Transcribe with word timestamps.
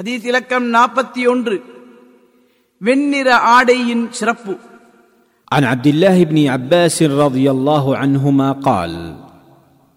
ஹதீஸ் 0.00 0.24
இலக்கம் 0.30 0.66
நாற்பத்தி 0.76 1.22
ஒன்று 1.32 1.56
வெண்ணிற 2.80 3.28
ஆடையின் 3.56 4.06
சிறப்பு 4.20 4.54
عن 5.48 5.64
عبد 5.64 5.86
الله 5.86 6.16
بن 6.30 6.38
عباس 6.46 6.96
رضي 7.24 7.46
الله 7.50 7.84
عنهما 7.96 8.48
قال 8.68 8.92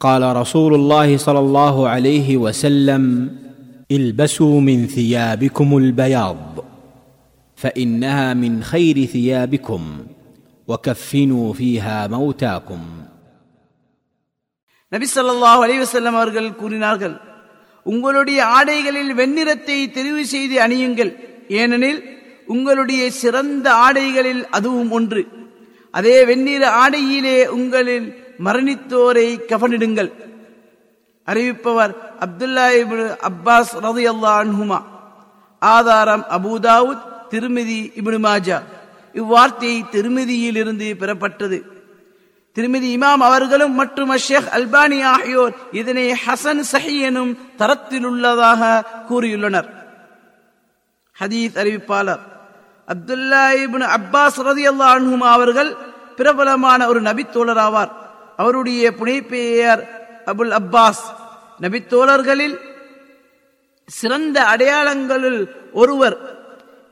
قال 0.00 0.22
رسول 0.36 0.72
الله 0.74 1.08
صلى 1.16 1.38
الله 1.38 1.76
عليه 1.88 2.28
وسلم 2.36 3.02
البسوا 3.90 4.56
من 4.60 4.78
ثيابكم 4.88 5.68
البياض 5.76 6.40
فانها 7.58 8.28
من 8.34 8.52
خير 8.64 8.96
ثيابكم 9.06 9.82
وكفنوا 10.68 11.46
فيها 11.52 11.96
موتاكم 12.08 12.82
நபி 14.92 15.06
ஸல்லல்லாஹு 15.14 15.60
அலைஹி 15.64 15.80
வஸல்லம் 15.84 16.16
அவர்கள் 16.18 16.48
கூறினார்கள் 16.54 17.14
உங்களுடைய 17.83 18.45
ஆடைகளில் 18.45 19.11
வெண்ணிறத்தை 19.13 19.77
தெரிவு 19.91 20.21
செய்து 20.21 20.55
அணியுங்கள். 20.59 21.13
ஏனெனில் 21.47 22.01
உங்களுடைய 22.45 23.11
சிறந்த 23.11 23.73
ஆடைகளில் 23.73 24.43
அதுவும் 24.49 24.91
ஒன்று. 24.91 25.27
அதே 25.91 26.25
வெண்ணிற 26.25 26.69
ஆடையிலே 26.69 27.47
உங்களில் 27.47 28.15
மரணித்தோரை 28.43 29.45
கவனிடுங்கள் 29.45 30.11
அறிவிப்பவர் 31.27 31.93
அப்துல்லா 32.19 32.65
இபு 32.81 32.97
அப்பாஸ் 33.29 33.73
ரலியல்லாஹு 33.81 34.39
அன்ஹுமா. 34.45 34.79
ஆதாரம் 35.59 36.25
அபூதாவுத் 36.29 37.03
திருமிதி 37.31 37.79
இப்னு 37.99 38.19
மாஜா. 38.27 38.57
இவ்வார்த்தை 39.13 39.81
திருமிதியிலிருந்து 39.91 40.87
பெறப்பட்டது. 40.95 41.80
திருமதி 42.55 42.97
இமாம் 42.97 43.21
அவர்களும் 43.27 43.73
மற்றும் 43.73 44.17
ஷேக் 44.17 44.49
அல்பானி 44.57 44.99
ஆகியோர் 45.15 45.53
இதனை 45.71 46.05
ஹசன் 46.25 46.63
சஹி 46.71 46.95
எனும் 47.09 47.31
தரத்தில் 47.59 48.05
உள்ளதாக 48.05 48.61
கூறியுள்ளனர். 49.09 49.69
ஹதீஸ் 51.19 51.55
அறிவிப்பாளர். 51.61 52.21
அப்துல்லா 52.91 53.43
இபின் 53.63 53.87
அப்பாஸ் 53.97 54.37
ரதியல்லாஹு 54.49 54.95
அன்ஹுமா 54.99 55.27
அவர்கள் 55.37 55.71
பிரபலமான 56.17 56.87
ஒரு 56.87 57.01
நபித்தோழர் 57.01 57.61
ஆவார் 57.67 57.91
அவருடைய 58.37 58.91
புனைப்பெயர் 58.99 59.81
அபுல் 60.31 60.53
அப்பாஸ். 60.59 61.03
நபித்தோழர்களில் 61.63 62.57
சிறந்த 63.85 64.37
அடையாளங்களில் 64.43 65.41
ஒருவர் 65.81 66.17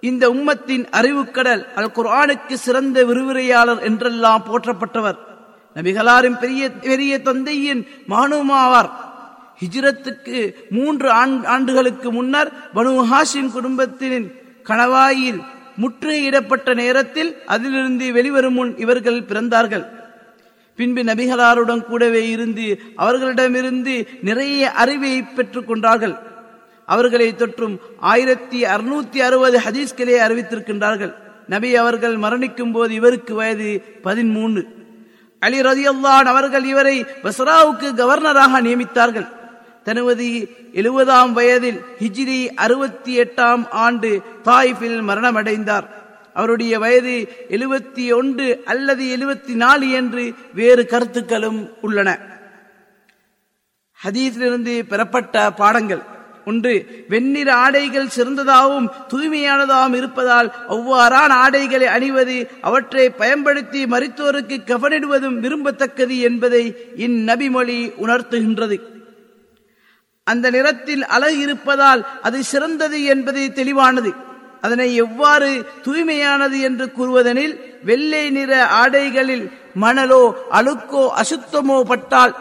இந்த 0.00 0.24
உம்மத்தின் 0.30 0.84
அறிவுக்கடல் 0.98 1.62
அல் 1.74 1.94
குர்ஆனுக்கு 1.96 2.54
சிறந்த 2.66 3.04
விரிவுரையாளர் 3.04 3.80
என்றெல்லாம் 3.88 4.46
போற்றப்பட்டவர். 4.50 5.18
நபிகளாரின் 5.74 6.38
பெரிய 6.38 6.70
பெரிய 6.70 7.20
தந்தையின் 7.20 7.86
மானுமாவார். 8.08 8.90
ஹிஜ்ரத்துக்கு 9.60 10.54
மூன்று 10.70 11.08
ஆண்- 11.10 11.44
ஆண்டுகளுக்கு 11.44 12.12
முன்னர் 12.12 12.52
பனு 12.74 13.06
ஹாஷிம் 13.12 13.50
குடும்பத்தின் 13.50 14.32
கணவாயில் 14.64 15.42
முற்றுகையிடப்பட்ட 15.80 16.74
நேரத்தில் 16.74 17.36
அதிலிருந்து 17.46 18.12
வெளிவரும் 18.12 18.54
முன் 18.54 18.76
இவர்கள் 18.76 19.20
பிறந்தார்கள். 19.20 19.86
பின்பு 20.76 21.02
நபிகளாருடன் 21.02 21.80
கூடவே 21.80 22.30
இருந்து 22.30 22.80
அவர்களிடமிருந்து 22.96 24.08
நிறைய 24.20 24.70
அறிவை 24.70 25.22
பெற்றுக் 25.22 25.66
கொண்டார்கள். 25.66 26.14
அவர்களை 26.86 27.34
தொற்றும் 27.34 27.78
ஆயிரத்தி 28.00 28.62
அறுநூத்தி 28.64 29.18
அறுபது 29.18 29.58
ஹதீஸ்களே 29.58 30.18
அறிவித்திருக்கின்றார்கள். 30.18 31.14
நபி 31.46 31.76
அவர்கள் 31.76 32.16
மரணிக்கும் 32.16 32.72
போது 32.72 32.94
இவருக்கு 32.94 33.34
வயது 33.34 33.82
பதிமூன்று. 34.02 34.76
அலி 35.40 35.60
ரதியல்லான் 35.60 36.24
அவர்கள் 36.24 36.64
இவரை 36.64 37.04
பஸ்ராவுக்கு 37.04 37.94
கவர்னராக 37.94 38.60
நியமித்தார்கள். 38.60 39.28
தனது 39.84 40.48
எழுபதாம் 40.72 41.32
வயதில் 41.32 41.80
ஹிஜ்ரி 42.00 42.54
அறுபத்தி 42.54 43.20
எட்டாம் 43.20 43.68
ஆண்டு 43.68 44.22
தாயிஃபில் 44.44 45.02
மரணமடைந்தார். 45.02 45.86
அவருடைய 46.34 46.78
வயது 46.78 47.28
எழுபத்தி 47.50 48.14
ஒன்று 48.14 48.62
அல்லது 48.64 49.04
எழுபத்தி 49.04 49.54
நாலு 49.54 49.90
என்று 49.90 50.34
வேறு 50.54 50.86
கருத்துக்களும் 50.86 51.70
உள்ளன. 51.80 52.18
ஹதீஸிலிருந்து 54.04 54.82
பெறப்பட்ட 54.82 55.50
பாடங்கள். 55.50 56.02
ஒன்று 56.48 56.74
வெண்ணிற 57.08 57.48
ஆடைகள் 57.64 58.14
சிறந்ததாகவும் 58.16 58.88
தூய்மையானதாகவும் 59.12 59.96
இருப்பதால் 60.00 60.48
அவ்வாறான 60.74 61.30
ஆடைகளை 61.44 61.88
அணிவது 61.96 62.36
அவற்றை 62.68 63.06
பயன்படுத்தி 63.22 63.82
மருத்துவருக்கு 63.94 64.58
கவனிடுவதும் 64.70 65.40
விரும்பத்தக்கது 65.44 66.16
என்பதை 66.28 66.64
இந்நபிமொழி 67.06 67.80
உணர்த்துகின்றது. 68.04 68.78
அந்த 70.26 70.46
நிறத்தில் 70.56 71.04
அழகு 71.16 71.38
இருப்பதால் 71.46 72.00
அது 72.26 72.38
சிறந்தது 72.52 72.98
என்பது 73.14 73.42
தெளிவானது. 73.58 74.10
அதனை 74.66 74.86
எவ்வாறு 75.02 75.50
தூய்மையானது 75.84 76.56
என்று 76.68 76.86
கூறுவதெனில் 76.96 77.54
வெள்ளை 77.88 78.22
நிற 78.36 78.52
ஆடைகளில் 78.80 79.44
மணலோ 79.82 80.22
அழுக்கோ 80.58 81.02
அசுத்தமோ 81.20 81.76
பட்டால் 81.90 82.32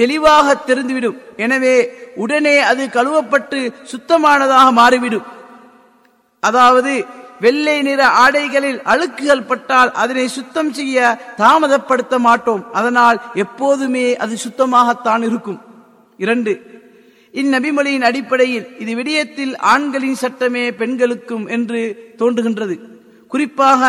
தெளிவாக 0.00 0.54
தெரிந்துவிடும். 0.68 1.18
எனவே 1.36 1.74
உடனே 2.24 2.56
அது 2.70 2.82
கழுவப்பட்டு 2.96 3.58
சுத்தமானதாக 3.92 4.68
மாறிவிடும். 4.80 5.26
அதாவது 6.40 6.92
வெள்ளை 7.44 7.76
நிற 7.82 8.02
ஆடைகளில் 8.24 8.80
அழுக்குகள் 8.92 9.48
பட்டால் 9.50 9.90
அதனை 10.02 10.26
சுத்தம் 10.28 10.72
செய்ய 10.72 10.96
தாமதப்படுத்த 11.40 12.18
மாட்டோம். 12.18 12.62
அதனால் 12.72 13.18
எப்போதுமே 13.44 14.06
அது 14.16 14.34
சுத்தமாகத்தான் 14.44 15.22
இருக்கும். 15.28 15.60
இரண்டு 16.16 16.52
இந்நபிமொழியின் 17.40 18.06
அடிப்படையில் 18.08 18.66
இது 18.78 18.92
விடயத்தில் 18.98 19.54
ஆண்களின் 19.72 20.18
சட்டமே 20.22 20.64
பெண்களுக்கும் 20.80 21.44
என்று 21.56 21.80
தோன்றுகின்றது. 22.20 22.76
குறிப்பாக 23.32 23.82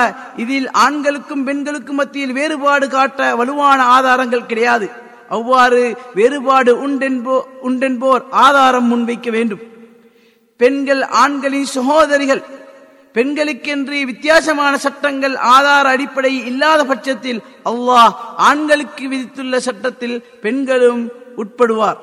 இதில் 0.44 0.68
ஆண்களுக்கும் 0.84 1.46
பெண்களுக்கும் 1.47 2.00
மத்தியில் 2.02 2.35
வேறுபாடு 2.40 2.85
காட்ட 2.90 3.35
வலுவான 3.35 3.80
ஆதாரங்கள் 3.96 4.50
கிடையாது. 4.52 4.88
அவ்வாறு 5.29 5.97
வேறுபாடு 6.13 6.88
உண்டென்போ 6.88 7.35
உண்டென்போர் 7.63 8.23
ஆதாரம் 8.29 8.89
முன்வைக்க 8.91 9.29
வேண்டும். 9.31 9.61
பெண்கள் 10.57 11.01
ஆண்களின் 11.01 11.66
சகோதரிகள் 11.66 12.44
பெண்களுக்கென்று 13.13 14.06
வித்தியாசமான 14.06 14.78
சட்டங்கள் 14.78 15.35
ஆதார 15.35 15.89
அடிப்படை 15.89 16.45
இல்லாத 16.45 16.84
பட்சத்தில் 16.84 17.41
அல்லாஹ் 17.66 18.13
ஆண்களுக்கு 18.38 19.07
விதித்துள்ள 19.07 19.57
சட்டத்தில் 19.57 20.23
பெண்களும் 20.41 21.11
உட்படுவார். 21.38 21.97